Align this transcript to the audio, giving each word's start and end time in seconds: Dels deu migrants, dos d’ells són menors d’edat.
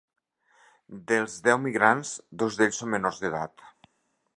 Dels 1.11 1.37
deu 1.49 1.61
migrants, 1.67 2.15
dos 2.45 2.61
d’ells 2.63 2.83
són 2.85 2.95
menors 2.97 3.23
d’edat. 3.27 3.69